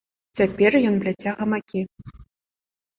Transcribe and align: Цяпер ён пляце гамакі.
Цяпер 0.39 0.77
ён 0.89 0.97
пляце 1.05 1.37
гамакі. 1.39 1.87